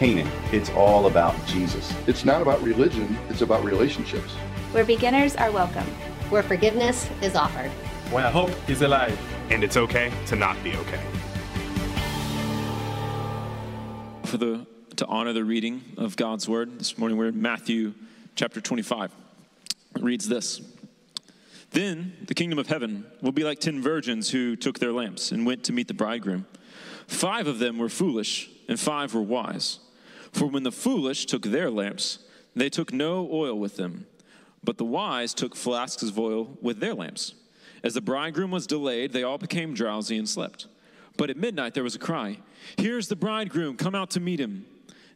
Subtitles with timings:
[0.00, 0.32] Canaan.
[0.50, 1.92] It's all about Jesus.
[2.06, 4.32] It's not about religion, it's about relationships.
[4.72, 5.84] Where beginners are welcome.
[6.30, 7.70] Where forgiveness is offered.
[8.10, 9.20] Where hope is alive.
[9.50, 11.02] And it's okay to not be okay.
[14.24, 14.66] For the
[14.96, 17.92] to honor the reading of God's word, this morning we're in Matthew
[18.36, 19.12] chapter 25.
[19.96, 20.62] It reads this.
[21.72, 25.44] Then the kingdom of heaven will be like ten virgins who took their lamps and
[25.44, 26.46] went to meet the bridegroom.
[27.06, 29.78] Five of them were foolish, and five were wise.
[30.32, 32.20] For when the foolish took their lamps,
[32.54, 34.06] they took no oil with them,
[34.62, 37.34] but the wise took flasks of oil with their lamps.
[37.82, 40.66] As the bridegroom was delayed, they all became drowsy and slept.
[41.16, 42.38] But at midnight there was a cry
[42.76, 44.66] Here's the bridegroom, come out to meet him.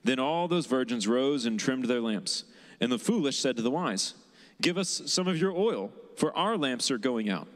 [0.02, 2.44] Then all those virgins rose and trimmed their lamps.
[2.80, 4.14] And the foolish said to the wise,
[4.60, 7.48] Give us some of your oil for our lamps are going out.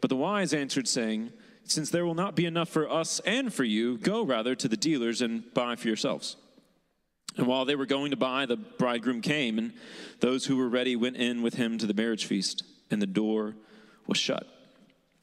[0.00, 1.32] But the wise answered, saying,
[1.64, 4.76] Since there will not be enough for us and for you, go rather to the
[4.76, 6.36] dealers and buy for yourselves.
[7.38, 9.72] And while they were going to buy, the bridegroom came, and
[10.20, 13.54] those who were ready went in with him to the marriage feast, and the door
[14.08, 14.46] was shut.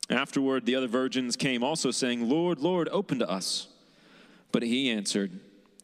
[0.09, 3.67] Afterward, the other virgins came also, saying, Lord, Lord, open to us.
[4.53, 5.39] But he answered,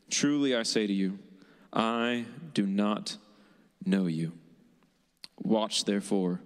[0.10, 1.20] Truly I say to you,
[1.74, 3.18] I do not
[3.86, 4.32] know you.
[5.38, 6.42] Watch therefore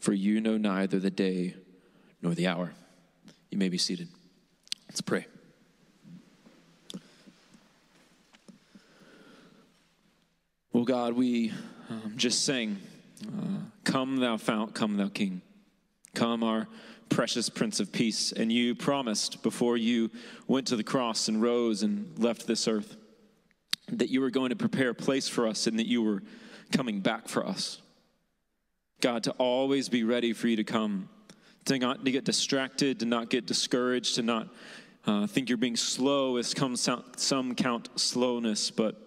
[0.00, 1.56] for you know neither the day
[2.22, 2.72] nor the hour.
[3.50, 4.08] You may be seated.
[4.88, 5.26] Let's pray.
[10.76, 11.54] Well, God, we
[11.88, 12.76] um, just sang,
[13.26, 15.40] uh, Come, thou fount, come, thou King.
[16.14, 16.68] Come, our
[17.08, 18.30] precious Prince of Peace.
[18.30, 20.10] And you promised before you
[20.46, 22.98] went to the cross and rose and left this earth
[23.88, 26.22] that you were going to prepare a place for us and that you were
[26.72, 27.80] coming back for us.
[29.00, 31.08] God, to always be ready for you to come,
[31.64, 34.48] to not to get distracted, to not get discouraged, to not
[35.06, 36.52] uh, think you're being slow as
[37.16, 39.00] some count slowness, but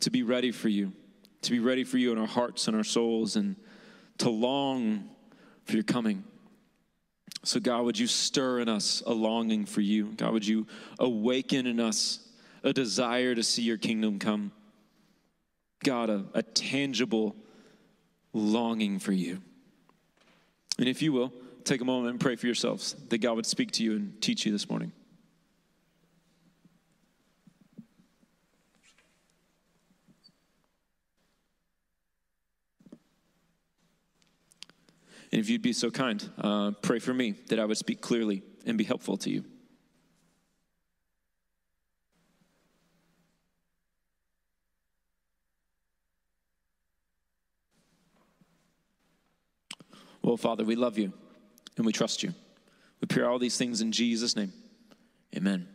[0.00, 0.92] to be ready for you,
[1.46, 3.56] to be ready for you in our hearts and our souls, and
[4.18, 5.08] to long
[5.64, 6.24] for your coming.
[7.44, 10.12] So, God, would you stir in us a longing for you?
[10.16, 10.66] God, would you
[10.98, 12.20] awaken in us
[12.64, 14.52] a desire to see your kingdom come?
[15.84, 17.36] God, a, a tangible
[18.32, 19.40] longing for you.
[20.78, 21.32] And if you will,
[21.64, 24.44] take a moment and pray for yourselves that God would speak to you and teach
[24.44, 24.92] you this morning.
[35.36, 38.42] And if you'd be so kind, uh, pray for me that I would speak clearly
[38.64, 39.44] and be helpful to you.
[50.22, 51.12] Well, Father, we love you
[51.76, 52.32] and we trust you.
[53.02, 54.54] We pray all these things in Jesus' name.
[55.36, 55.68] Amen.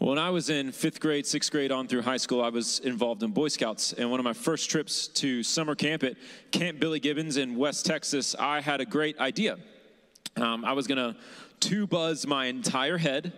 [0.00, 2.78] Well, when I was in fifth grade, sixth grade, on through high school, I was
[2.78, 3.92] involved in Boy Scouts.
[3.92, 6.16] And one of my first trips to summer camp at
[6.52, 9.58] Camp Billy Gibbons in West Texas, I had a great idea.
[10.36, 11.20] Um, I was going to
[11.60, 13.34] two buzz my entire head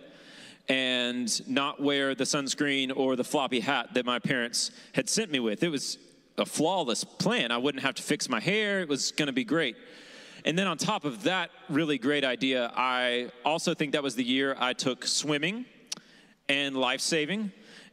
[0.69, 5.41] and not wear the sunscreen or the floppy hat that my parents had sent me
[5.41, 5.63] with.
[5.63, 5.97] It was
[6.37, 7.51] a flawless plan.
[7.51, 9.75] I wouldn't have to fix my hair, it was going to be great.
[10.45, 14.23] And then on top of that really great idea, I also think that was the
[14.23, 15.65] year I took swimming
[16.49, 17.51] and life saving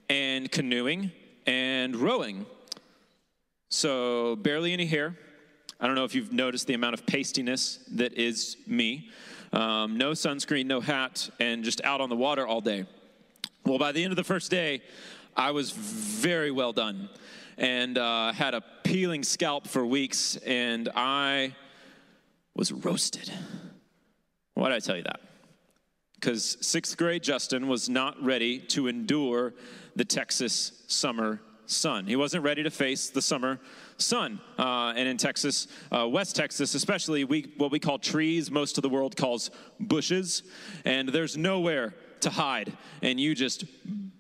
[0.09, 1.13] and canoeing
[1.47, 2.47] and rowing.
[3.69, 5.17] So, barely any hair.
[5.79, 9.09] I don't know if you've noticed the amount of pastiness that is me.
[9.53, 12.85] Um, no sunscreen, no hat, and just out on the water all day.
[13.65, 14.83] Well, by the end of the first day,
[15.37, 17.09] I was very well done
[17.57, 21.55] and uh, had a peeling scalp for weeks, and I
[22.55, 23.31] was roasted.
[24.55, 25.21] Why did I tell you that?
[26.21, 29.55] Because sixth grade Justin was not ready to endure
[29.97, 32.07] the Texas summer sun.
[32.07, 33.59] He wasn't ready to face the summer
[33.97, 34.39] sun.
[34.59, 38.83] Uh, and in Texas, uh, West Texas especially, we what we call trees, most of
[38.83, 40.43] the world calls bushes,
[40.85, 42.71] and there's nowhere to hide.
[43.01, 43.65] And you just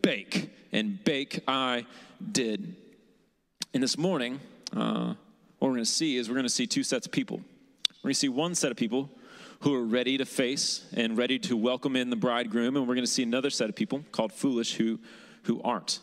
[0.00, 1.40] bake and bake.
[1.46, 1.84] I
[2.32, 2.76] did.
[3.74, 4.40] And this morning,
[4.74, 5.14] uh,
[5.58, 7.42] what we're going to see is we're going to see two sets of people.
[8.02, 9.10] We're going to see one set of people
[9.60, 13.04] who are ready to face and ready to welcome in the bridegroom, and we're going
[13.04, 14.98] to see another set of people called foolish who,
[15.42, 16.00] who aren't.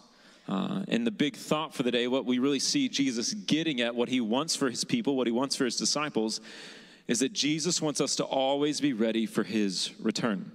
[0.47, 3.95] Uh, and the big thought for the day, what we really see Jesus getting at,
[3.95, 6.39] what he wants for his people, what he wants for his disciples,
[7.07, 10.51] is that Jesus wants us to always be ready for his return.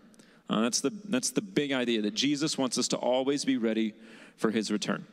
[0.48, 3.94] Uh, that's, the, that's the big idea, that Jesus wants us to always be ready
[4.36, 5.04] for his return.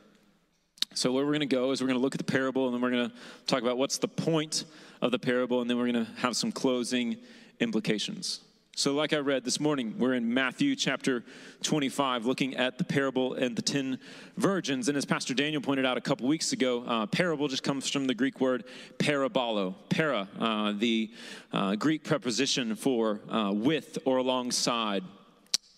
[0.94, 2.74] So, where we're going to go is we're going to look at the parable and
[2.74, 3.16] then we're going to
[3.46, 4.64] talk about what's the point
[5.00, 7.16] of the parable, and then we're going to have some closing
[7.60, 8.40] implications.
[8.76, 11.22] So, like I read this morning, we're in Matthew chapter
[11.62, 13.98] 25, looking at the parable and the 10
[14.38, 14.88] virgins.
[14.88, 18.06] And as Pastor Daniel pointed out a couple weeks ago, uh, parable just comes from
[18.06, 18.64] the Greek word
[18.98, 19.74] parabolo.
[19.90, 21.10] Para, uh, the
[21.52, 25.04] uh, Greek preposition for uh, with or alongside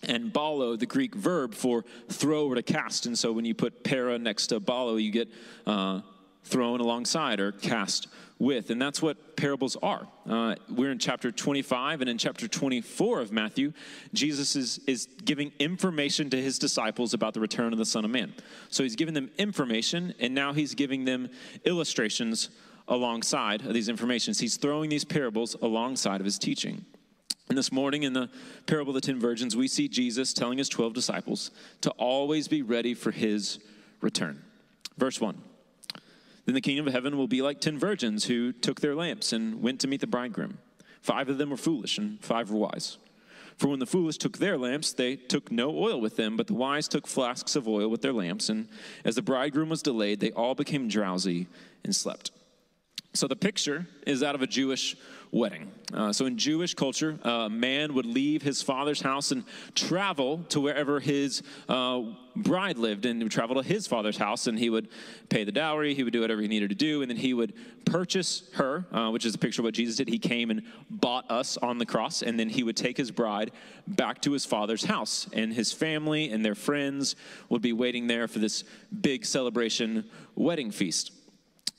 [0.03, 3.05] and balo, the Greek verb for throw or to cast.
[3.05, 5.29] And so when you put para next to balo, you get
[5.65, 6.01] uh,
[6.43, 8.07] thrown alongside or cast
[8.39, 8.69] with.
[8.69, 10.07] And that's what parables are.
[10.27, 13.73] Uh, we're in chapter 25, and in chapter 24 of Matthew,
[14.13, 18.11] Jesus is, is giving information to his disciples about the return of the Son of
[18.11, 18.33] Man.
[18.69, 21.29] So he's giving them information, and now he's giving them
[21.65, 22.49] illustrations
[22.87, 24.39] alongside of these informations.
[24.39, 26.85] He's throwing these parables alongside of his teaching.
[27.49, 28.29] And this morning in the
[28.65, 31.51] parable of the ten virgins, we see Jesus telling his 12 disciples
[31.81, 33.59] to always be ready for his
[34.01, 34.41] return.
[34.97, 35.41] Verse 1
[36.45, 39.61] Then the kingdom of heaven will be like ten virgins who took their lamps and
[39.61, 40.57] went to meet the bridegroom.
[41.01, 42.97] Five of them were foolish, and five were wise.
[43.57, 46.53] For when the foolish took their lamps, they took no oil with them, but the
[46.53, 48.49] wise took flasks of oil with their lamps.
[48.49, 48.67] And
[49.05, 51.47] as the bridegroom was delayed, they all became drowsy
[51.83, 52.31] and slept.
[53.15, 54.95] So the picture is out of a Jewish
[55.31, 55.71] wedding.
[55.93, 59.43] Uh, so in Jewish culture, a man would leave his father's house and
[59.75, 62.01] travel to wherever his uh,
[62.35, 64.89] bride lived, and would travel to his father's house, and he would
[65.29, 67.53] pay the dowry, he would do whatever he needed to do, and then he would
[67.85, 70.07] purchase her, uh, which is a picture of what Jesus did.
[70.07, 73.51] He came and bought us on the cross, and then he would take his bride
[73.87, 77.15] back to his father's house, and his family and their friends
[77.49, 78.63] would be waiting there for this
[79.01, 80.05] big celebration
[80.35, 81.11] wedding feast.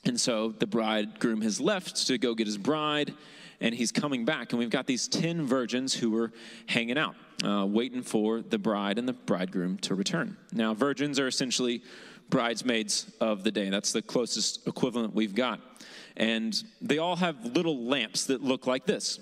[0.05, 3.13] And so the bridegroom has left to go get his bride,
[3.59, 4.51] and he's coming back.
[4.51, 6.31] And we've got these 10 virgins who are
[6.67, 10.37] hanging out, uh, waiting for the bride and the bridegroom to return.
[10.53, 11.81] Now, virgins are essentially
[12.29, 13.69] bridesmaids of the day.
[13.69, 15.59] That's the closest equivalent we've got.
[16.17, 19.19] And they all have little lamps that look like this.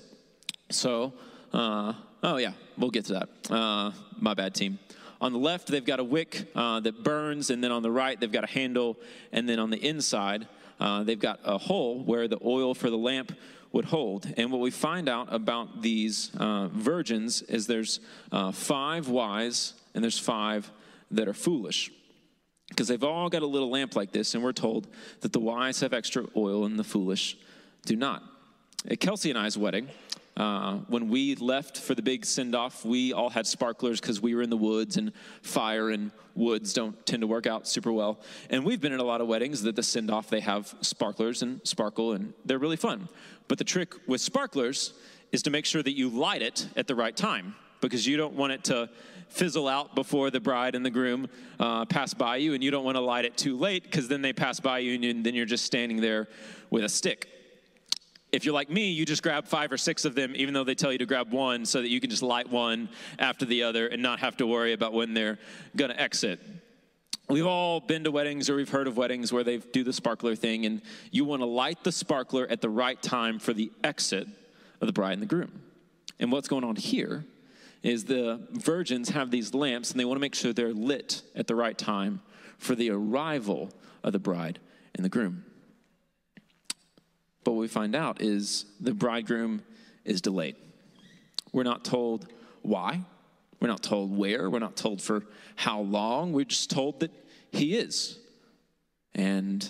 [0.69, 1.13] So,
[1.53, 1.93] uh,
[2.23, 3.51] oh, yeah, we'll get to that.
[3.51, 4.79] Uh, my bad, team.
[5.23, 8.19] On the left, they've got a wick uh, that burns, and then on the right,
[8.19, 8.97] they've got a handle,
[9.31, 10.49] and then on the inside,
[10.81, 13.31] uh, they've got a hole where the oil for the lamp
[13.71, 14.27] would hold.
[14.35, 18.01] And what we find out about these uh, virgins is there's
[18.33, 20.69] uh, five wise and there's five
[21.11, 21.89] that are foolish.
[22.67, 24.89] Because they've all got a little lamp like this, and we're told
[25.21, 27.37] that the wise have extra oil and the foolish
[27.85, 28.23] do not.
[28.91, 29.87] At Kelsey and I's wedding,
[30.35, 34.33] uh, when we left for the big send off, we all had sparklers because we
[34.33, 35.11] were in the woods, and
[35.43, 38.19] fire and woods don't tend to work out super well.
[38.49, 41.43] And we've been in a lot of weddings that the send off they have sparklers
[41.43, 43.07] and sparkle, and they're really fun.
[43.47, 44.93] But the trick with sparklers
[45.31, 48.33] is to make sure that you light it at the right time because you don't
[48.33, 48.89] want it to
[49.27, 51.27] fizzle out before the bride and the groom
[51.59, 54.23] uh, pass by you, and you don't want to light it too late because then
[54.23, 56.27] they pass by you, and then you're just standing there
[56.71, 57.29] with a stick
[58.33, 60.73] if you're like me, you just grab five or six of them, even though they
[60.73, 62.89] tell you to grab one, so that you can just light one
[63.19, 65.37] after the other and not have to worry about when they're
[65.75, 66.39] going to exit.
[67.29, 70.35] We've all been to weddings or we've heard of weddings where they do the sparkler
[70.35, 70.81] thing, and
[71.11, 74.27] you want to light the sparkler at the right time for the exit
[74.81, 75.61] of the bride and the groom.
[76.19, 77.23] And what's going on here
[77.83, 81.45] is the virgins have these lamps, and they want to make sure they're lit at
[81.45, 82.19] the right time
[82.57, 83.69] for the arrival
[84.03, 84.57] of the bride
[84.95, 85.45] and the groom.
[87.43, 89.61] But what we find out is the bridegroom
[90.05, 90.55] is delayed.
[91.51, 92.27] We're not told
[92.61, 93.01] why.
[93.59, 94.49] We're not told where.
[94.49, 95.23] We're not told for
[95.55, 96.33] how long.
[96.33, 97.11] We're just told that
[97.51, 98.17] he is.
[99.13, 99.69] And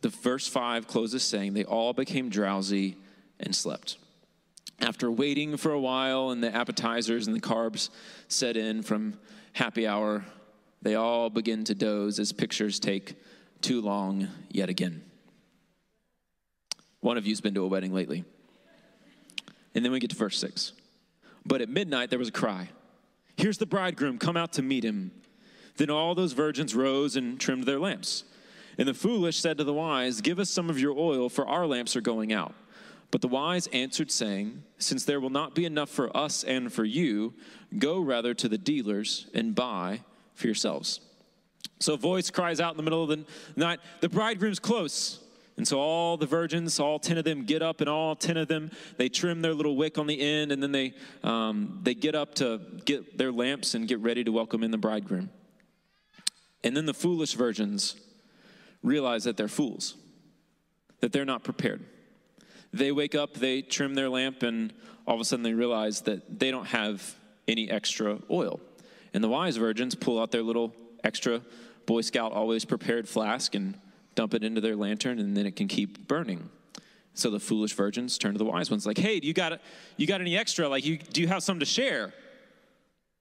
[0.00, 2.96] the verse 5 closes saying, They all became drowsy
[3.38, 3.96] and slept.
[4.80, 7.90] After waiting for a while and the appetizers and the carbs
[8.28, 9.18] set in from
[9.52, 10.24] happy hour,
[10.82, 13.14] they all begin to doze as pictures take
[13.60, 15.02] too long yet again.
[17.00, 18.24] One of you's been to a wedding lately.
[19.74, 20.72] And then we get to verse 6.
[21.46, 22.70] But at midnight there was a cry
[23.36, 25.12] Here's the bridegroom, come out to meet him.
[25.78, 28.24] Then all those virgins rose and trimmed their lamps.
[28.76, 31.66] And the foolish said to the wise, Give us some of your oil, for our
[31.66, 32.54] lamps are going out.
[33.10, 36.84] But the wise answered, saying, Since there will not be enough for us and for
[36.84, 37.32] you,
[37.78, 40.00] go rather to the dealers and buy
[40.34, 41.00] for yourselves.
[41.78, 43.24] So a voice cries out in the middle of the
[43.56, 45.19] night, The bridegroom's close.
[45.60, 48.48] And so all the virgins, all 10 of them get up, and all 10 of
[48.48, 52.14] them, they trim their little wick on the end, and then they, um, they get
[52.14, 55.28] up to get their lamps and get ready to welcome in the bridegroom.
[56.64, 57.94] And then the foolish virgins
[58.82, 59.96] realize that they're fools,
[61.00, 61.84] that they're not prepared.
[62.72, 64.72] They wake up, they trim their lamp, and
[65.06, 68.60] all of a sudden they realize that they don't have any extra oil.
[69.12, 70.74] And the wise virgins pull out their little
[71.04, 71.42] extra
[71.84, 73.74] Boy Scout always prepared flask and
[74.14, 76.48] dump it into their lantern, and then it can keep burning.
[77.14, 79.60] So the foolish virgins turn to the wise ones, like, "Hey, do you got
[79.96, 80.68] you got any extra?
[80.68, 82.12] Like, you, do you have some to share?"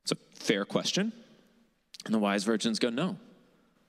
[0.04, 1.12] It's a fair question,
[2.06, 3.18] and the wise virgins go, "No,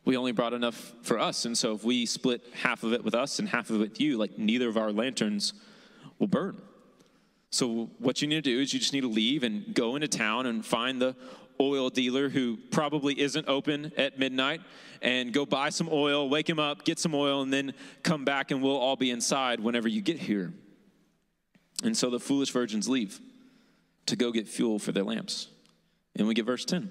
[0.05, 3.15] we only brought enough for us, and so if we split half of it with
[3.15, 5.53] us and half of it with you, like neither of our lanterns
[6.19, 6.61] will burn."
[7.51, 10.07] So what you need to do is you just need to leave and go into
[10.07, 11.17] town and find the
[11.61, 14.61] oil dealer who probably isn't open at midnight
[15.03, 18.51] and go buy some oil, wake him up, get some oil, and then come back
[18.51, 20.53] and we'll all be inside whenever you get here.
[21.85, 23.21] And so the foolish virgins leave
[24.07, 25.49] to go get fuel for their lamps.
[26.17, 26.91] And we get verse 10.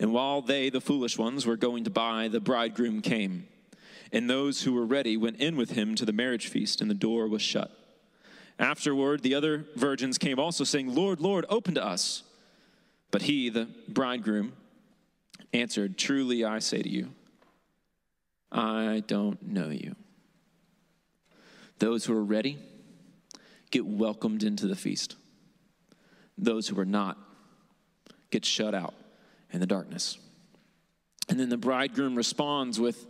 [0.00, 3.46] And while they, the foolish ones, were going to buy, the bridegroom came.
[4.12, 6.94] And those who were ready went in with him to the marriage feast, and the
[6.94, 7.70] door was shut.
[8.58, 12.22] Afterward, the other virgins came also, saying, Lord, Lord, open to us.
[13.10, 14.52] But he, the bridegroom,
[15.52, 17.10] answered, Truly I say to you,
[18.50, 19.94] I don't know you.
[21.78, 22.58] Those who are ready
[23.70, 25.16] get welcomed into the feast.
[26.36, 27.18] Those who are not
[28.30, 28.94] get shut out
[29.52, 30.18] in the darkness.
[31.28, 33.06] And then the bridegroom responds with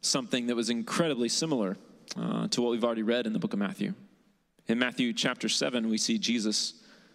[0.00, 1.76] something that was incredibly similar
[2.16, 3.94] uh, to what we've already read in the book of Matthew.
[4.66, 6.74] In Matthew chapter 7, we see Jesus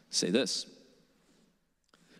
[0.09, 0.65] say this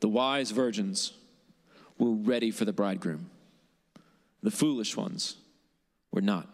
[0.00, 1.12] The wise virgins
[1.98, 3.30] were ready for the bridegroom,
[4.42, 5.36] the foolish ones
[6.12, 6.48] were not.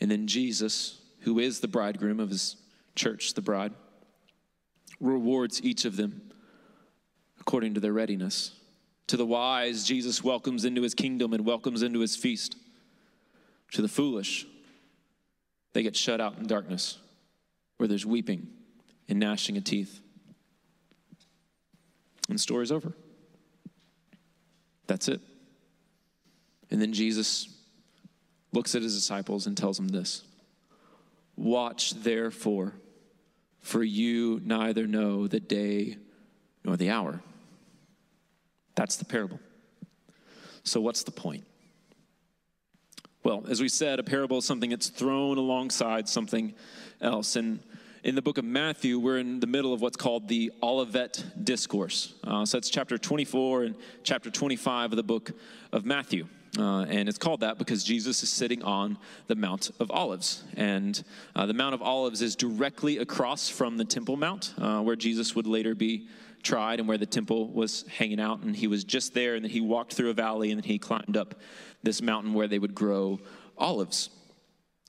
[0.00, 2.56] And then Jesus, who is the bridegroom of his
[2.96, 3.72] church, the bride,
[5.00, 6.32] rewards each of them
[7.40, 8.52] according to their readiness.
[9.08, 12.56] To the wise, Jesus welcomes into his kingdom and welcomes into his feast.
[13.72, 14.46] To the foolish,
[15.72, 16.98] they get shut out in darkness
[17.76, 18.46] where there's weeping
[19.08, 20.01] and gnashing of teeth.
[22.32, 22.94] And the story's over.
[24.86, 25.20] That's it.
[26.70, 27.46] And then Jesus
[28.52, 30.22] looks at his disciples and tells them this
[31.36, 32.72] Watch therefore,
[33.60, 35.98] for you neither know the day
[36.64, 37.20] nor the hour.
[38.76, 39.38] That's the parable.
[40.64, 41.44] So, what's the point?
[43.22, 46.54] Well, as we said, a parable is something that's thrown alongside something
[46.98, 47.36] else.
[47.36, 47.60] And
[48.04, 52.14] in the book of Matthew, we're in the middle of what's called the Olivet Discourse.
[52.24, 55.30] Uh, so that's chapter 24 and chapter 25 of the book
[55.72, 56.26] of Matthew.
[56.58, 60.42] Uh, and it's called that because Jesus is sitting on the Mount of Olives.
[60.56, 61.02] And
[61.36, 65.34] uh, the Mount of Olives is directly across from the Temple Mount, uh, where Jesus
[65.36, 66.08] would later be
[66.42, 68.40] tried and where the temple was hanging out.
[68.40, 70.78] And he was just there, and then he walked through a valley, and then he
[70.78, 71.36] climbed up
[71.84, 73.20] this mountain where they would grow
[73.56, 74.10] olives.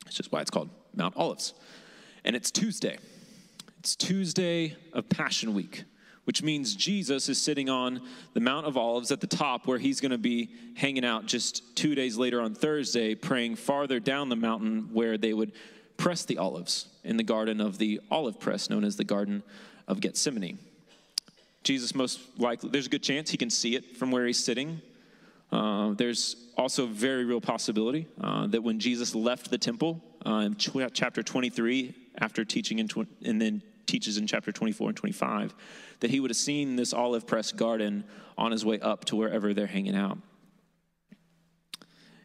[0.07, 1.53] It's just why it's called Mount Olives
[2.25, 2.97] and it's Tuesday.
[3.79, 5.83] It's Tuesday of Passion Week,
[6.23, 8.01] which means Jesus is sitting on
[8.33, 11.75] the Mount of Olives at the top where he's going to be hanging out just
[11.75, 15.51] two days later on Thursday, praying farther down the mountain where they would
[15.97, 19.43] press the olives in the garden of the olive press, known as the Garden
[19.87, 20.59] of Gethsemane.
[21.63, 24.81] Jesus, most likely, there's a good chance he can see it from where he's sitting.
[25.51, 30.47] Uh, there's also a very real possibility uh, that when Jesus left the temple uh,
[30.47, 35.53] in chapter 23, after teaching in tw- and then teaches in chapter 24 and 25
[35.99, 38.03] that he would have seen this olive press garden
[38.37, 40.17] on his way up to wherever they're hanging out.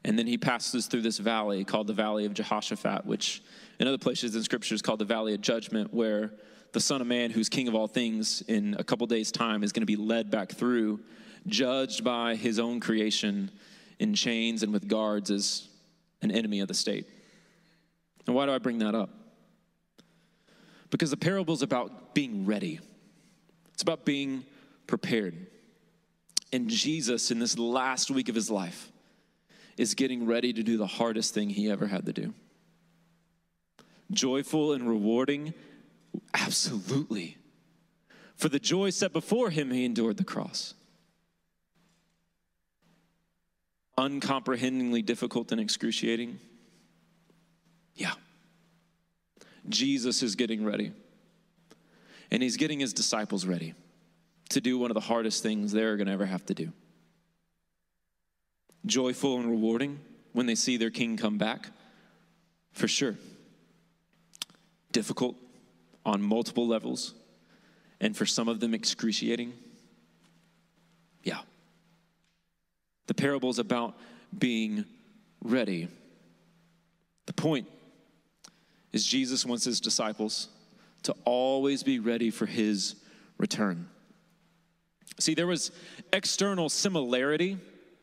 [0.05, 3.43] And then he passes through this valley called the Valley of Jehoshaphat, which
[3.79, 6.33] in other places in Scripture is called the Valley of Judgment, where
[6.73, 9.73] the Son of Man, who's King of all things, in a couple days' time is
[9.73, 11.01] going to be led back through,
[11.47, 13.51] judged by his own creation
[13.99, 15.69] in chains and with guards as
[16.23, 17.07] an enemy of the state.
[18.27, 19.11] And why do I bring that up?
[20.91, 22.81] Because the parable is about being ready,
[23.73, 24.45] it's about being
[24.87, 25.47] prepared.
[26.53, 28.91] And Jesus, in this last week of his life,
[29.77, 32.35] is getting ready to do the hardest thing he ever had to do.
[34.11, 35.53] Joyful and rewarding?
[36.33, 37.37] Absolutely.
[38.35, 40.75] For the joy set before him, he endured the cross.
[43.99, 46.39] Uncomprehendingly difficult and excruciating?
[47.95, 48.15] Yeah.
[49.69, 50.93] Jesus is getting ready.
[52.31, 53.75] And he's getting his disciples ready
[54.51, 56.73] to do one of the hardest things they're going to ever have to do.
[58.87, 59.99] Joyful and rewarding
[60.33, 61.69] when they see their king come back,
[62.73, 63.17] for sure.
[64.93, 65.37] difficult
[66.05, 67.15] on multiple levels,
[68.01, 69.53] and for some of them, excruciating?
[71.23, 71.41] Yeah.
[73.07, 73.95] The parable is about
[74.37, 74.85] being
[75.43, 75.89] ready.
[77.27, 77.69] The point
[78.93, 80.49] is Jesus wants his disciples
[81.03, 82.97] to always be ready for his
[83.39, 83.89] return.
[85.19, 85.71] See, there was
[86.13, 87.59] external similarity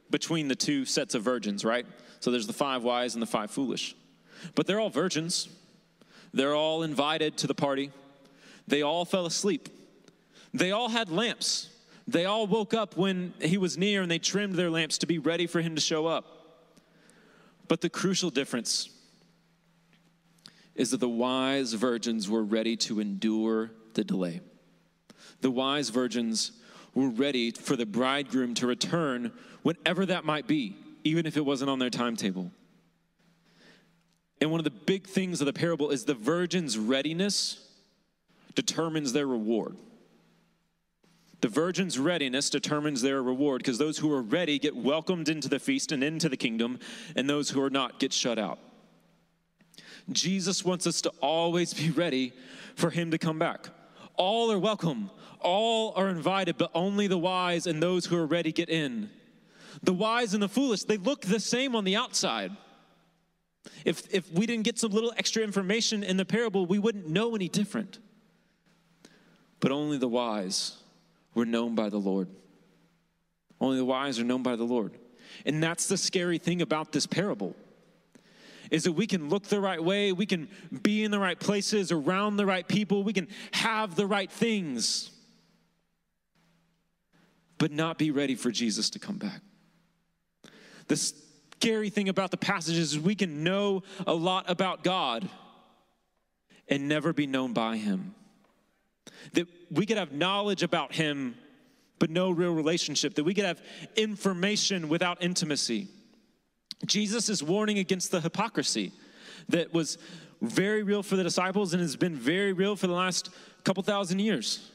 [0.09, 1.85] between the two sets of virgins, right?
[2.19, 3.95] So there's the five wise and the five foolish.
[4.53, 5.49] But they're all virgins.
[6.33, 7.91] They're all invited to the party.
[8.67, 9.69] They all fell asleep.
[10.53, 11.69] They all had lamps.
[12.07, 15.17] They all woke up when he was near and they trimmed their lamps to be
[15.17, 16.25] ready for him to show up.
[17.67, 18.89] But the crucial difference
[20.75, 24.41] is that the wise virgins were ready to endure the delay.
[25.41, 26.51] The wise virgins
[26.93, 29.31] were ready for the bridegroom to return
[29.63, 32.51] whenever that might be, even if it wasn't on their timetable.
[34.41, 37.65] And one of the big things of the parable is the virgin's readiness
[38.53, 39.77] determines their reward.
[41.41, 45.59] The virgin's readiness determines their reward because those who are ready get welcomed into the
[45.59, 46.79] feast and into the kingdom,
[47.15, 48.59] and those who are not get shut out.
[50.11, 52.33] Jesus wants us to always be ready
[52.75, 53.67] for him to come back.
[54.15, 55.09] All are welcome,
[55.39, 59.09] all are invited, but only the wise and those who are ready get in.
[59.83, 62.51] The wise and the foolish, they look the same on the outside.
[63.83, 67.35] If, if we didn't get some little extra information in the parable, we wouldn't know
[67.35, 67.99] any different.
[69.59, 70.77] But only the wise
[71.33, 72.29] were known by the Lord.
[73.59, 74.93] Only the wise are known by the Lord.
[75.45, 77.55] And that's the scary thing about this parable
[78.75, 80.49] is that we can look the right way, we can
[80.83, 85.11] be in the right places, around the right people, we can have the right things,
[87.57, 89.39] but not be ready for Jesus to come back.
[90.89, 95.29] The scary thing about the passages is we can know a lot about God
[96.67, 98.13] and never be known by Him.
[99.35, 101.35] That we could have knowledge about Him,
[101.97, 103.15] but no real relationship.
[103.15, 103.61] That we could have
[103.95, 105.87] information without intimacy.
[106.85, 108.91] Jesus is warning against the hypocrisy
[109.49, 109.97] that was
[110.41, 113.29] very real for the disciples and has been very real for the last
[113.63, 114.71] couple thousand years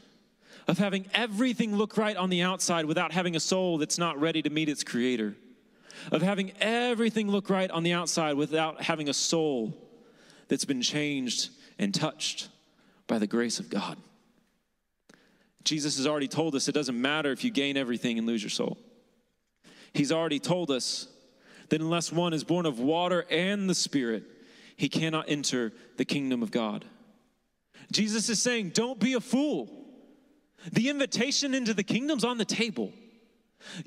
[0.66, 4.42] of having everything look right on the outside without having a soul that's not ready
[4.42, 5.34] to meet its creator,
[6.12, 9.76] of having everything look right on the outside without having a soul
[10.48, 12.48] that's been changed and touched
[13.06, 13.96] by the grace of God.
[15.64, 18.50] Jesus has already told us it doesn't matter if you gain everything and lose your
[18.50, 18.78] soul.
[19.92, 21.08] He's already told us
[21.70, 24.24] that unless one is born of water and the Spirit,
[24.76, 26.84] he cannot enter the kingdom of God.
[27.90, 29.68] Jesus is saying, Don't be a fool.
[30.72, 32.92] The invitation into the kingdom's on the table.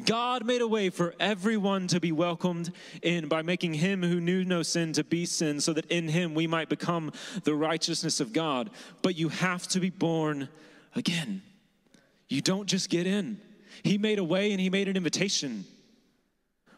[0.05, 4.43] God made a way for everyone to be welcomed in by making him who knew
[4.43, 7.11] no sin to be sin, so that in him we might become
[7.43, 8.69] the righteousness of God.
[9.01, 10.49] But you have to be born
[10.95, 11.41] again.
[12.29, 13.39] You don't just get in.
[13.83, 15.65] He made a way and he made an invitation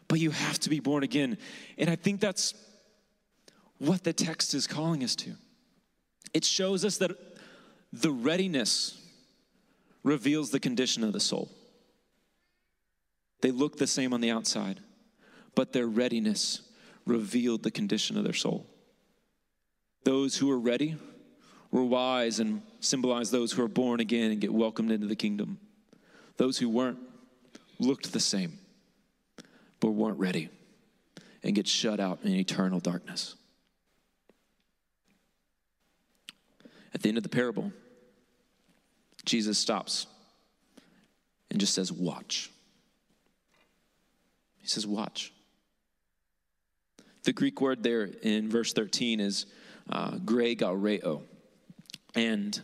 [0.08, 1.38] but you have to be born again.
[1.78, 2.54] And I think that's
[3.78, 5.32] what the text is calling us to.
[6.32, 7.12] It shows us that
[7.92, 9.00] the readiness
[10.02, 11.50] reveals the condition of the soul.
[13.40, 14.80] They look the same on the outside,
[15.54, 16.62] but their readiness
[17.06, 18.66] revealed the condition of their soul.
[20.04, 20.96] Those who were ready
[21.70, 25.58] were wise and symbolized those who are born again and get welcomed into the kingdom.
[26.36, 26.98] Those who weren't
[27.78, 28.58] looked the same
[29.80, 30.48] but weren't ready
[31.42, 33.34] and get shut out in eternal darkness.
[36.94, 37.72] At the end of the parable,
[39.24, 40.06] Jesus stops
[41.50, 42.50] and just says, Watch.
[44.58, 45.32] He says, Watch.
[47.24, 49.46] The Greek word there in verse 13 is
[49.90, 51.22] uh, gregareo.
[52.14, 52.58] And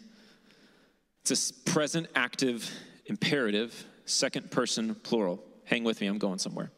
[1.21, 2.71] it's a present active
[3.07, 5.43] imperative, second person plural.
[5.65, 6.71] Hang with me, I'm going somewhere.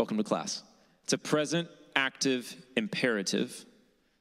[0.00, 0.62] Welcome to class.
[1.04, 3.66] It's a present active imperative,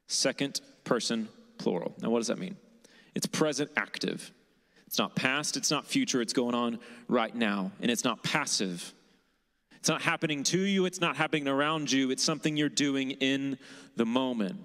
[0.07, 1.95] second person plural.
[2.01, 2.57] Now, what does that mean?
[3.15, 4.33] It's present active.
[4.87, 7.71] It's not past, it's not future, it's going on right now.
[7.79, 8.93] And it's not passive.
[9.77, 13.57] It's not happening to you, it's not happening around you, it's something you're doing in
[13.95, 14.57] the moment.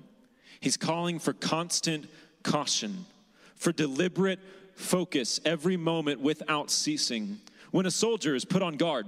[0.58, 2.08] He's calling for constant
[2.42, 3.06] caution,
[3.54, 4.40] for deliberate
[4.74, 7.38] focus every moment without ceasing.
[7.70, 9.06] When a soldier is put on guard,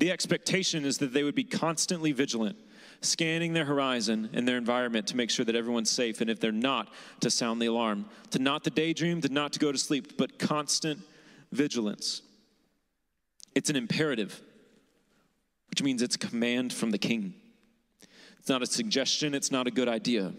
[0.00, 2.56] the expectation is that they would be constantly vigilant,
[3.02, 6.22] scanning their horizon and their environment to make sure that everyone's safe.
[6.22, 6.88] And if they're not,
[7.20, 10.38] to sound the alarm, to not to daydream, to not to go to sleep, but
[10.38, 11.00] constant
[11.52, 12.22] vigilance.
[13.54, 14.40] It's an imperative,
[15.68, 17.34] which means it's a command from the king.
[18.38, 20.32] It's not a suggestion, it's not a good idea.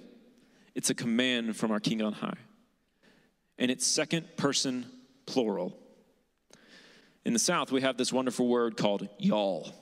[0.74, 2.38] It's a command from our King on high.
[3.60, 4.86] And it's second person
[5.28, 5.78] plural.
[7.26, 9.74] In the South, we have this wonderful word called y'all.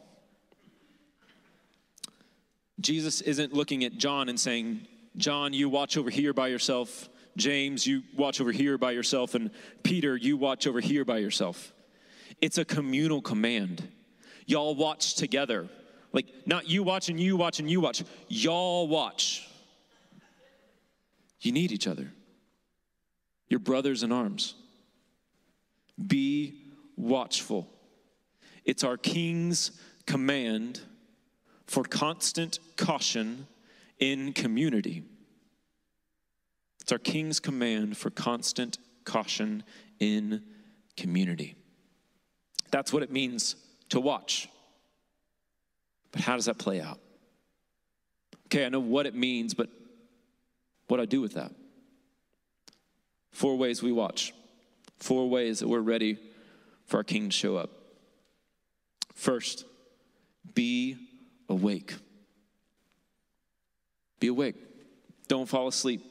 [2.80, 7.10] Jesus isn't looking at John and saying, John, you watch over here by yourself.
[7.36, 9.36] James, you watch over here by yourself.
[9.36, 9.52] And
[9.84, 11.74] Peter, you watch over here by yourself.
[12.42, 13.88] It's a communal command.
[14.46, 15.70] Y'all watch together.
[16.12, 18.04] Like, not you watch and you watch and you watch.
[18.28, 19.48] Y'all watch.
[21.42, 22.12] You need each other.
[23.48, 24.56] You're brothers in arms.
[26.06, 26.59] Be
[27.00, 27.68] watchful.
[28.66, 29.72] It's our King's
[30.06, 30.82] command
[31.66, 33.48] for constant caution
[34.00, 35.04] in community.
[36.82, 39.64] It's our King's command for constant caution
[40.00, 40.44] in
[40.98, 41.56] community.
[42.72, 43.56] That's what it means
[43.90, 44.50] to watch.
[46.12, 47.00] But how does that play out?
[48.48, 49.70] Okay, I know what it means, but
[50.88, 51.52] what do I do with that?
[53.32, 54.34] Four ways we watch,
[54.98, 56.18] four ways that we're ready
[56.90, 57.70] for our King to show up.
[59.14, 59.66] First,
[60.54, 60.98] be
[61.48, 61.94] awake.
[64.20, 64.56] Be awake.
[65.28, 66.04] Don't fall asleep.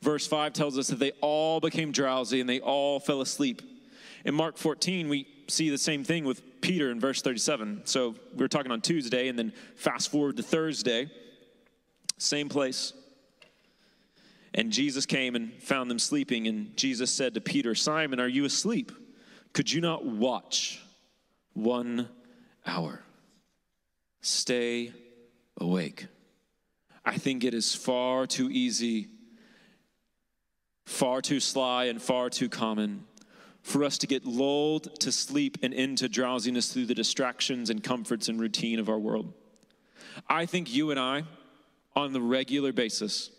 [0.00, 3.62] Verse 5 tells us that they all became drowsy and they all fell asleep.
[4.24, 7.82] In Mark 14, we see the same thing with Peter in verse 37.
[7.84, 11.08] So we were talking on Tuesday, and then fast forward to Thursday,
[12.18, 12.92] same place.
[14.54, 18.44] And Jesus came and found them sleeping, and Jesus said to Peter, Simon, are you
[18.44, 18.90] asleep?
[19.56, 20.82] Could you not watch
[21.54, 22.10] one
[22.66, 23.00] hour?
[24.20, 24.92] Stay
[25.58, 26.08] awake.
[27.06, 29.08] I think it is far too easy,
[30.84, 33.06] far too sly, and far too common
[33.62, 38.28] for us to get lulled to sleep and into drowsiness through the distractions and comforts
[38.28, 39.32] and routine of our world.
[40.28, 41.24] I think you and I,
[41.94, 43.30] on the regular basis,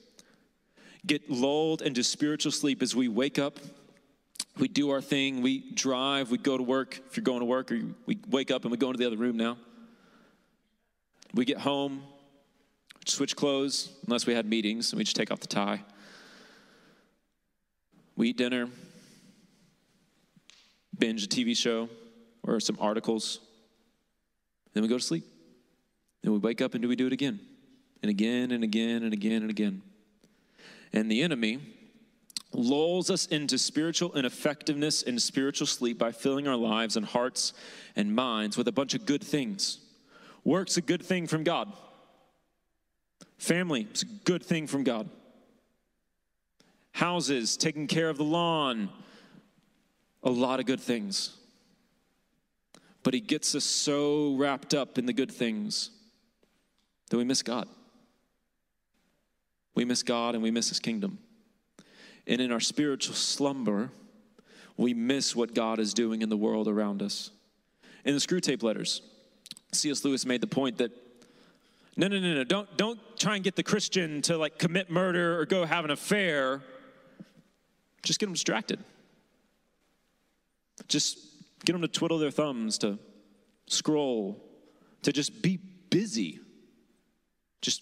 [1.05, 3.59] get lulled into spiritual sleep as we wake up,
[4.59, 6.99] we do our thing, we drive, we go to work.
[7.09, 9.17] If you're going to work, or we wake up and we go into the other
[9.17, 9.57] room now.
[11.33, 12.03] We get home,
[13.05, 15.83] switch clothes, unless we had meetings, and we just take off the tie.
[18.15, 18.67] We eat dinner,
[20.97, 21.89] binge a TV show
[22.43, 23.39] or some articles.
[24.73, 25.25] Then we go to sleep.
[26.23, 27.39] Then we wake up and do we do it again
[28.01, 29.81] and again and again and again and again.
[30.93, 31.59] And the enemy
[32.53, 37.53] lulls us into spiritual ineffectiveness and spiritual sleep by filling our lives and hearts
[37.95, 39.79] and minds with a bunch of good things.
[40.43, 41.71] Work's a good thing from God.
[43.37, 45.09] Family is a good thing from God.
[46.93, 48.89] Houses, taking care of the lawn,
[50.23, 51.35] a lot of good things.
[53.03, 55.91] But he gets us so wrapped up in the good things
[57.09, 57.67] that we miss God.
[59.75, 61.19] We miss God and we miss his kingdom.
[62.27, 63.89] And in our spiritual slumber,
[64.75, 67.31] we miss what God is doing in the world around us.
[68.05, 69.01] In the Screwtape letters,
[69.71, 70.05] C.S.
[70.05, 70.91] Lewis made the point that
[71.95, 75.39] no, no, no, no, don't, don't try and get the Christian to like commit murder
[75.39, 76.61] or go have an affair.
[78.03, 78.79] Just get them distracted.
[80.87, 81.17] Just
[81.65, 82.99] get them to twiddle their thumbs, to
[83.65, 84.43] scroll,
[85.01, 85.57] to just be
[85.89, 86.39] busy.
[87.61, 87.81] Just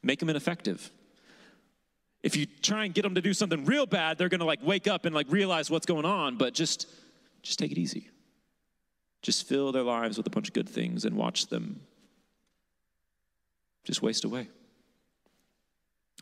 [0.00, 0.92] make them ineffective.
[2.26, 4.58] If you try and get them to do something real bad, they're going to like
[4.60, 6.88] wake up and like realize what's going on, but just
[7.44, 8.10] just take it easy.
[9.22, 11.82] Just fill their lives with a bunch of good things and watch them
[13.84, 14.48] just waste away.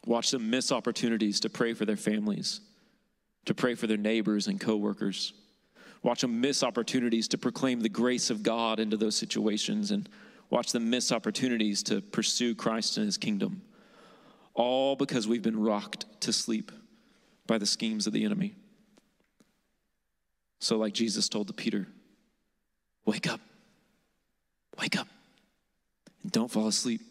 [0.05, 2.61] Watch them miss opportunities to pray for their families,
[3.47, 5.33] to pray for their neighbors and coworkers.
[6.03, 10.07] Watch them miss opportunities to proclaim the grace of God into those situations and
[10.51, 13.63] watch them miss opportunities to pursue Christ and his kingdom.
[14.55, 16.71] All because we've been rocked to sleep
[17.47, 18.55] by the schemes of the enemy.
[20.61, 21.87] So, like Jesus told to Peter,
[23.05, 23.41] wake up,
[24.81, 25.09] wake up,
[26.23, 27.03] and don't fall asleep.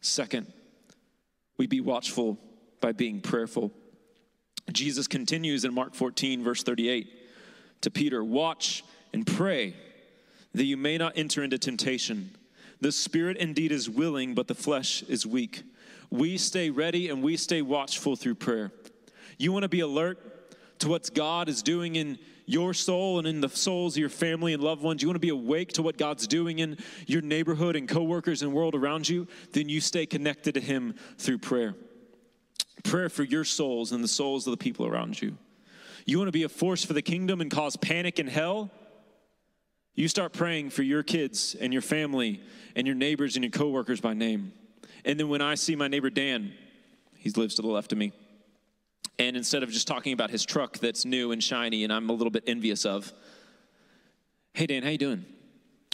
[0.00, 0.50] Second,
[1.58, 2.38] we be watchful
[2.80, 3.72] by being prayerful.
[4.72, 7.08] Jesus continues in Mark 14, verse 38
[7.82, 9.74] to Peter Watch and pray
[10.54, 12.30] that you may not enter into temptation.
[12.80, 15.62] The spirit indeed is willing, but the flesh is weak.
[16.10, 18.72] We stay ready and we stay watchful through prayer.
[19.38, 20.18] You want to be alert
[20.80, 22.18] to what God is doing in
[22.48, 25.20] your soul and in the souls of your family and loved ones, you want to
[25.20, 29.28] be awake to what God's doing in your neighborhood and coworkers and world around you,
[29.52, 31.74] then you stay connected to Him through prayer.
[32.84, 35.36] Prayer for your souls and the souls of the people around you.
[36.06, 38.70] You want to be a force for the kingdom and cause panic in hell?
[39.94, 42.40] You start praying for your kids and your family
[42.74, 44.52] and your neighbors and your coworkers by name.
[45.04, 46.52] And then when I see my neighbor Dan,
[47.16, 48.12] He lives to the left of me.
[49.18, 52.12] And instead of just talking about his truck that's new and shiny and I'm a
[52.12, 53.12] little bit envious of,
[54.54, 55.24] hey Dan, how you doing?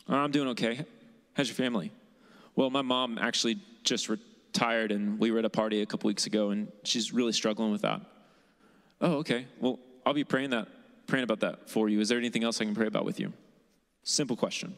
[0.08, 0.84] "Oh, I'm doing okay.
[1.32, 1.90] How's your family?
[2.54, 6.26] Well, my mom actually just retired and we were at a party a couple weeks
[6.26, 8.02] ago and she's really struggling with that.
[9.00, 9.46] Oh, okay.
[9.58, 10.68] Well, I'll be praying that
[11.06, 12.00] praying about that for you.
[12.00, 13.32] Is there anything else I can pray about with you?
[14.02, 14.74] Simple question.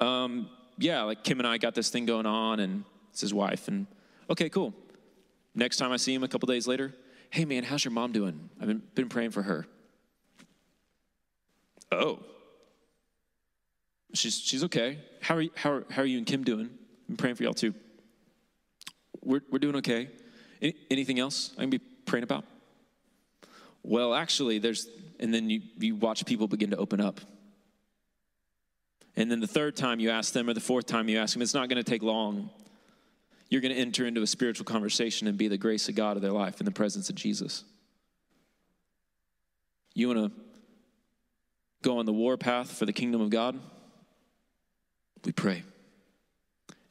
[0.00, 0.48] Um,
[0.82, 3.86] yeah, like Kim and I got this thing going on and it's his wife and
[4.28, 4.74] okay, cool.
[5.54, 6.94] Next time I see him a couple days later,
[7.30, 8.50] hey man, how's your mom doing?
[8.60, 9.66] I've been, been praying for her.
[11.90, 12.20] Oh.
[14.14, 14.98] She's, she's okay.
[15.20, 16.70] How are, you, how, are, how are you and Kim doing?
[17.08, 17.74] I'm praying for y'all too.
[19.22, 20.08] We're, we're doing okay.
[20.60, 22.44] Any, anything else I can be praying about?
[23.82, 24.88] Well, actually, there's,
[25.20, 27.20] and then you, you watch people begin to open up.
[29.16, 31.42] And then the third time you ask them, or the fourth time you ask them,
[31.42, 32.50] it's not going to take long.
[33.50, 36.22] You're going to enter into a spiritual conversation and be the grace of God of
[36.22, 37.64] their life in the presence of Jesus.
[39.94, 40.40] You want to
[41.82, 43.58] go on the war path for the kingdom of God?
[45.24, 45.64] We pray.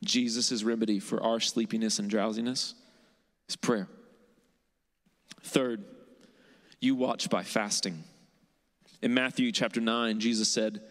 [0.04, 2.76] Jesus' remedy for our sleepiness and drowsiness
[3.50, 3.88] is prayer.
[5.44, 5.84] Third,
[6.80, 8.04] you watch by fasting.
[9.02, 10.82] In Matthew chapter 9, Jesus said,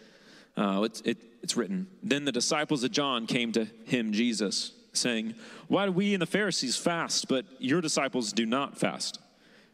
[0.61, 5.35] uh, it, it, it's written, Then the disciples of John came to him, Jesus, saying,
[5.69, 9.19] Why do we and the Pharisees fast, but your disciples do not fast?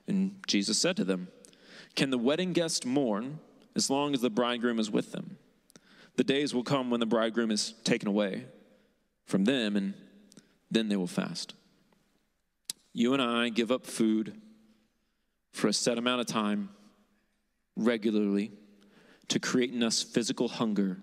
[0.06, 1.26] And Jesus said to them,
[1.96, 3.40] Can the wedding guest mourn
[3.74, 5.38] as long as the bridegroom is with them?
[6.14, 8.44] The days will come when the bridegroom is taken away
[9.24, 9.92] from them, and
[10.70, 11.54] then they will fast.
[12.92, 14.40] You and I give up food
[15.52, 16.68] for a set amount of time
[17.74, 18.52] regularly
[19.28, 20.98] to create in us physical hunger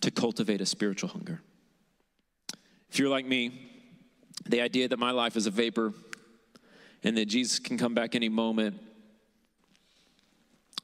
[0.00, 1.40] to cultivate a spiritual hunger.
[2.90, 3.70] If you're like me,
[4.46, 5.94] the idea that my life is a vapor
[7.02, 8.80] and that Jesus can come back any moment,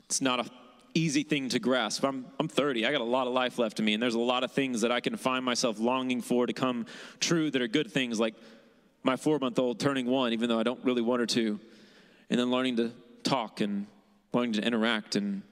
[0.07, 0.50] it's not an
[0.94, 2.04] easy thing to grasp.
[2.04, 4.20] I'm, I'm 30, I got a lot of life left in me, and there's a
[4.20, 6.87] lot of things that I can find myself longing for to come
[7.20, 8.35] true that are good things, like
[9.02, 11.61] my four month old turning one, even though I don't really want her to,
[12.31, 13.87] and then learning to talk and
[14.33, 15.42] learning to interact and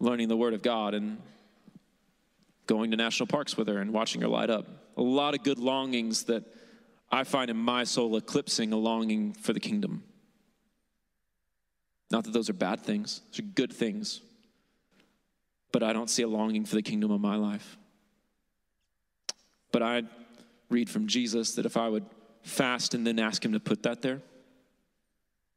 [0.00, 1.18] learning the Word of God and
[2.66, 4.66] going to national parks with her and watching her light up.
[4.96, 6.44] A lot of good longings that
[7.10, 10.04] I find in my soul eclipsing a longing for the kingdom.
[12.10, 14.20] Not that those are bad things, those are good things.
[15.72, 17.76] But I don't see a longing for the kingdom of my life.
[19.70, 20.02] But I
[20.70, 22.06] read from Jesus that if I would
[22.42, 24.22] fast and then ask Him to put that there,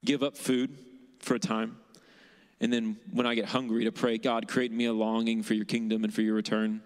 [0.03, 0.77] give up food
[1.19, 1.77] for a time,
[2.61, 5.65] and then when I get hungry to pray, God, create me a longing for your
[5.65, 6.81] kingdom and for your return.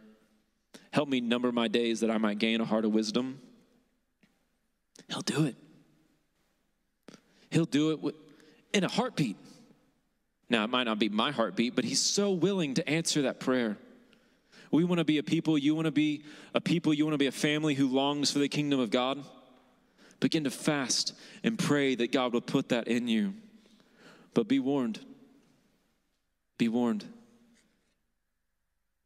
[0.91, 3.41] Help me number my days that I might gain a heart of wisdom.
[5.09, 5.55] He'll do it.
[7.51, 8.15] He'll do it
[8.73, 9.35] in a heartbeat.
[10.49, 13.77] Now, it might not be my heartbeat, but He's so willing to answer that prayer.
[14.71, 17.17] We want to be a people, you want to be a people, you want to
[17.19, 19.21] be a family who longs for the kingdom of God.
[20.21, 23.33] Begin to fast and pray that God will put that in you.
[24.33, 24.99] But be warned
[26.57, 27.05] be warned.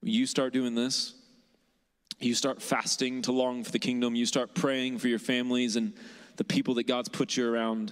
[0.02, 1.14] You start doing this,
[2.20, 5.94] you start fasting to long for the kingdom, you start praying for your families and
[6.38, 7.92] the people that God's put you around.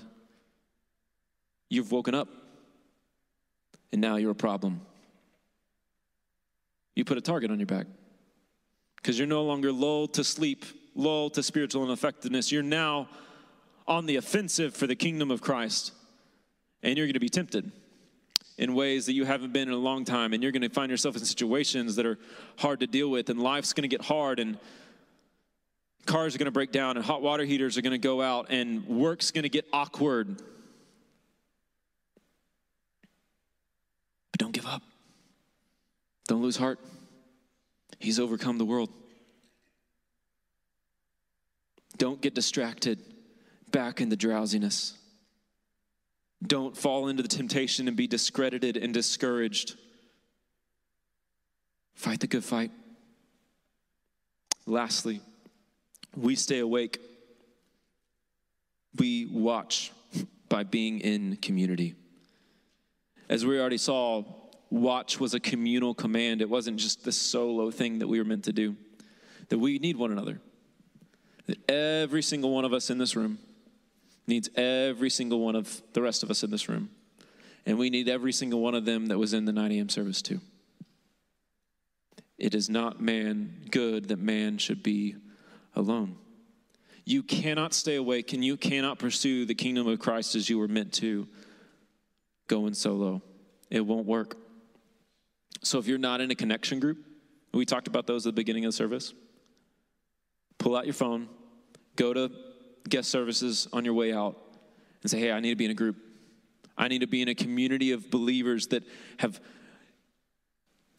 [1.70, 2.30] You've woken up,
[3.92, 4.82] and now you're a problem.
[6.96, 7.88] You put a target on your back
[8.96, 10.66] because you're no longer lulled to sleep,
[10.96, 12.52] lulled to spiritual ineffectiveness.
[12.52, 13.10] You're now
[13.86, 15.92] on the offensive for the kingdom of Christ,
[16.84, 17.72] and you're going to be tempted
[18.58, 20.90] in ways that you haven't been in a long time, and you're going to find
[20.90, 22.18] yourself in situations that are
[22.58, 24.58] hard to deal with, and life's going to get hard, and
[26.06, 28.48] cars are going to break down, and hot water heaters are going to go out,
[28.50, 30.42] and work's going to get awkward.
[34.32, 34.82] But don't give up.
[36.28, 36.80] Don't lose heart.
[38.00, 38.90] He's overcome the world.
[41.98, 43.00] Don't get distracted
[43.72, 44.96] back in the drowsiness.
[46.46, 49.76] Don't fall into the temptation and be discredited and discouraged.
[51.96, 52.72] Fight the good fight.
[54.68, 55.22] Lastly,
[56.16, 57.00] we stay awake.
[58.98, 59.92] We watch
[60.50, 61.96] by being in community.
[63.30, 64.24] As we already saw,
[64.70, 66.42] watch was a communal command.
[66.42, 68.76] It wasn't just the solo thing that we were meant to do.
[69.50, 70.40] That we need one another.
[71.48, 73.40] That every single one of us in this room
[74.28, 76.90] needs every single one of the rest of us in this room.
[77.66, 79.90] And we need every single one of them that was in the 9 a.m.
[79.90, 80.40] service too.
[82.38, 85.16] It is not man good that man should be
[85.76, 86.18] alone.
[87.04, 90.68] You cannot stay awake and you cannot pursue the kingdom of Christ as you were
[90.68, 91.28] meant to
[92.48, 93.22] going solo.
[93.70, 94.38] It won't work.
[95.64, 97.00] So if you're not in a connection group,
[97.54, 99.14] we talked about those at the beginning of the service.
[100.58, 101.28] Pull out your phone,
[101.96, 102.32] go to
[102.90, 104.38] guest services on your way out,
[105.02, 105.98] and say, hey, I need to be in a group.
[106.78, 108.84] I need to be in a community of believers that
[109.18, 109.40] have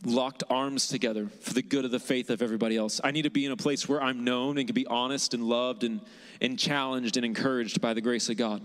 [0.04, 3.00] locked arms together for the good of the faith of everybody else.
[3.02, 5.42] I need to be in a place where I'm known and can be honest and
[5.42, 6.00] loved and,
[6.40, 8.62] and challenged and encouraged by the grace of God.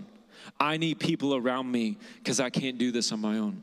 [0.60, 3.62] I need people around me because I can't do this on my own.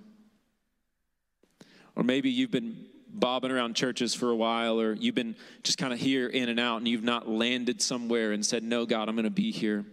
[1.95, 5.93] Or maybe you've been bobbing around churches for a while, or you've been just kind
[5.93, 9.15] of here in and out, and you've not landed somewhere and said, No, God, I'm
[9.15, 9.85] going to be here.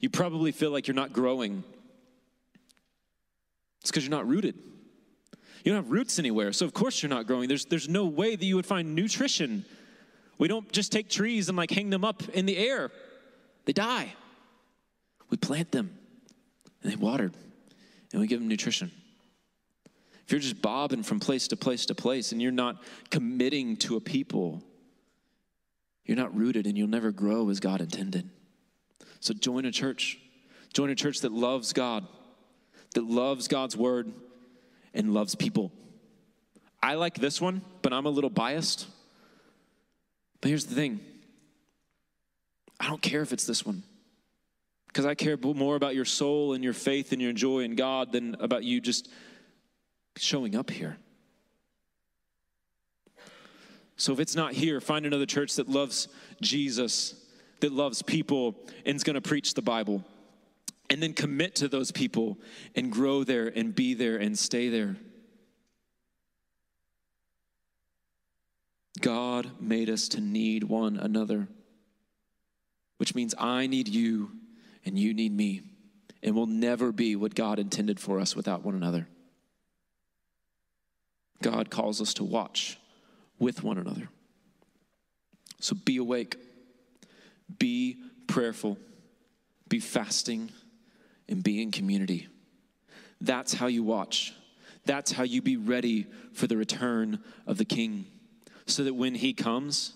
[0.00, 1.62] You probably feel like you're not growing.
[3.80, 4.54] It's because you're not rooted.
[5.64, 7.48] You don't have roots anywhere, so of course you're not growing.
[7.48, 9.64] There's, there's no way that you would find nutrition.
[10.38, 12.90] We don't just take trees and like hang them up in the air,
[13.66, 14.14] they die.
[15.28, 15.96] We plant them
[16.82, 17.34] and they watered
[18.12, 18.90] and we give them nutrition.
[20.30, 23.96] If you're just bobbing from place to place to place and you're not committing to
[23.96, 24.62] a people,
[26.04, 28.30] you're not rooted and you'll never grow as God intended.
[29.18, 30.20] So join a church.
[30.72, 32.06] Join a church that loves God,
[32.94, 34.12] that loves God's word,
[34.94, 35.72] and loves people.
[36.80, 38.86] I like this one, but I'm a little biased.
[40.40, 41.00] But here's the thing
[42.78, 43.82] I don't care if it's this one.
[44.86, 48.12] Because I care more about your soul and your faith and your joy in God
[48.12, 49.08] than about you just
[50.22, 50.96] showing up here.
[53.96, 56.08] So if it's not here, find another church that loves
[56.40, 57.14] Jesus,
[57.60, 58.56] that loves people,
[58.86, 60.02] and is going to preach the Bible.
[60.88, 62.38] And then commit to those people
[62.74, 64.96] and grow there and be there and stay there.
[69.00, 71.46] God made us to need one another,
[72.96, 74.32] which means I need you
[74.84, 75.62] and you need me.
[76.22, 79.06] And we'll never be what God intended for us without one another.
[81.42, 82.78] God calls us to watch
[83.38, 84.08] with one another.
[85.60, 86.36] So be awake,
[87.58, 88.78] be prayerful,
[89.68, 90.50] be fasting,
[91.28, 92.28] and be in community.
[93.20, 94.34] That's how you watch.
[94.86, 98.06] That's how you be ready for the return of the King,
[98.66, 99.92] so that when he comes,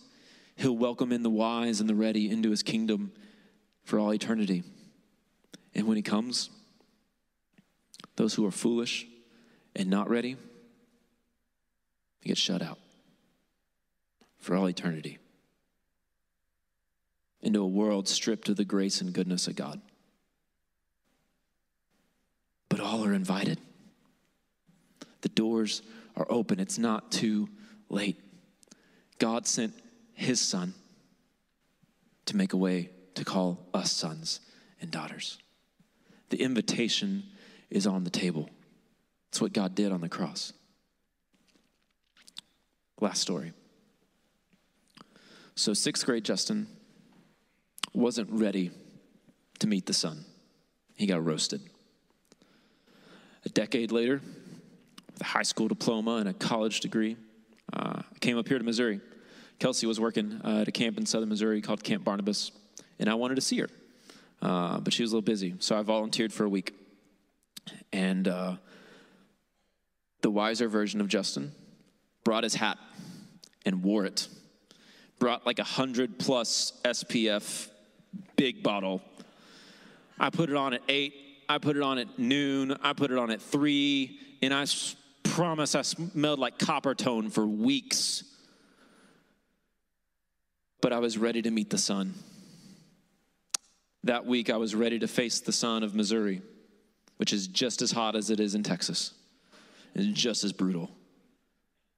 [0.57, 3.12] he'll welcome in the wise and the ready into his kingdom
[3.85, 4.62] for all eternity.
[5.74, 6.50] And when he comes,
[8.16, 9.07] those who are foolish
[9.74, 10.37] and not ready,
[12.24, 12.78] get shut out
[14.38, 15.18] for all eternity
[17.44, 19.80] into a world stripped of the grace and goodness of God.
[22.70, 23.58] But all are invited.
[25.20, 25.82] The doors
[26.16, 26.58] are open.
[26.58, 27.48] It's not too
[27.88, 28.18] late.
[29.18, 29.74] God sent
[30.14, 30.74] his son
[32.26, 34.40] to make a way to call us sons
[34.80, 35.38] and daughters.
[36.30, 37.24] The invitation
[37.70, 38.48] is on the table.
[39.28, 40.52] It's what God did on the cross.
[43.00, 43.52] Last story.
[45.57, 46.66] So, sixth grade Justin
[47.92, 48.70] wasn't ready
[49.61, 50.24] to meet the sun.
[50.94, 51.61] He got roasted.
[53.44, 54.20] A decade later,
[55.12, 57.16] with a high school diploma and a college degree,
[57.72, 59.00] uh, I came up here to Missouri.
[59.59, 62.50] Kelsey was working uh, at a camp in southern Missouri called Camp Barnabas,
[62.98, 63.68] and I wanted to see her,
[64.42, 66.74] uh, but she was a little busy, so I volunteered for a week.
[67.92, 68.57] And uh,
[70.22, 71.52] the wiser version of Justin
[72.24, 72.78] brought his hat
[73.64, 74.28] and wore it.
[75.18, 77.68] Brought like a hundred plus SPF
[78.37, 79.02] big bottle.
[80.18, 81.14] I put it on at eight.
[81.48, 82.76] I put it on at noon.
[82.82, 84.18] I put it on at three.
[84.42, 84.66] And I
[85.22, 88.24] promise I smelled like Coppertone for weeks.
[90.80, 92.14] But I was ready to meet the sun.
[94.04, 96.42] That week, I was ready to face the sun of Missouri,
[97.16, 99.14] which is just as hot as it is in Texas
[99.94, 100.90] and just as brutal.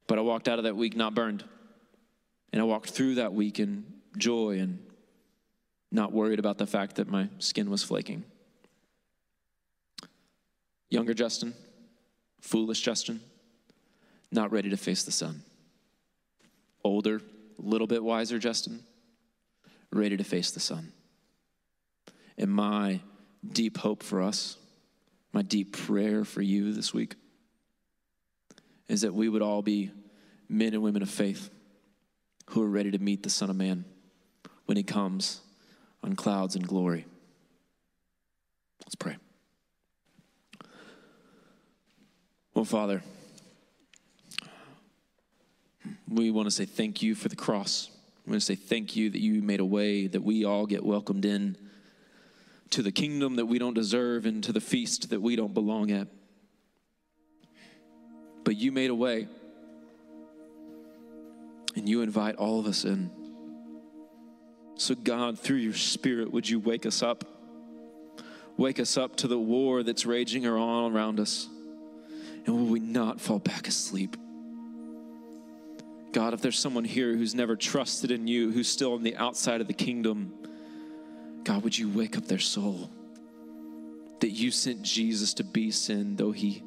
[0.07, 1.45] But I walked out of that week not burned.
[2.53, 3.85] And I walked through that week in
[4.17, 4.79] joy and
[5.91, 8.25] not worried about the fact that my skin was flaking.
[10.91, 11.55] Younger Justin,
[12.41, 13.21] foolish Justin,
[14.31, 15.43] not ready to face the sun.
[16.85, 18.85] Older, a little bit wiser Justin,
[19.93, 20.93] ready to face the sun.
[22.39, 23.01] And my
[23.47, 24.57] deep hope for us,
[25.33, 27.15] my deep prayer for you this week,
[28.89, 29.91] is that we would all be
[30.49, 31.51] men and women of faith
[32.51, 33.85] who are ready to meet the Son of Man
[34.67, 35.41] when he comes
[36.03, 37.07] on clouds and glory.
[38.85, 39.17] Let's pray.
[42.55, 43.03] Well, Father,
[46.09, 47.91] we want to say thank you for the cross.
[48.25, 50.85] We want to say thank you that you made a way that we all get
[50.85, 51.57] welcomed in
[52.71, 55.91] to the kingdom that we don't deserve and to the feast that we don't belong
[55.91, 56.09] at.
[58.47, 59.27] But you made a way,
[61.75, 63.11] and you invite all of us in.
[64.77, 67.25] So, God, through your Spirit, would you wake us up?
[68.57, 71.49] Wake us up to the war that's raging all around us.
[72.47, 74.17] And will we not fall back asleep?
[76.13, 79.61] God, if there's someone here who's never trusted in you, who's still on the outside
[79.61, 80.33] of the kingdom,
[81.43, 82.91] God, would you wake up their soul?
[84.21, 86.63] That you sent Jesus to be sin, though he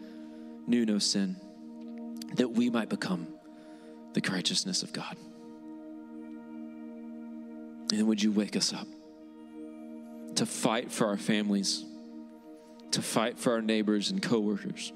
[0.67, 1.37] knew no sin,
[2.35, 3.27] that we might become
[4.13, 5.15] the righteousness of God.
[7.91, 8.87] And would you wake us up
[10.35, 11.83] to fight for our families,
[12.91, 14.93] to fight for our neighbors and coworkers,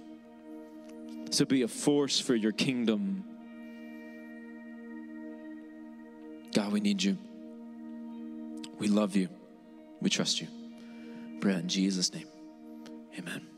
[1.32, 3.24] to be a force for your kingdom.
[6.54, 7.18] God, we need you.
[8.78, 9.30] We love you.
[10.00, 10.48] We trust you.
[11.42, 12.28] Pray in Jesus' name.
[13.18, 13.53] Amen.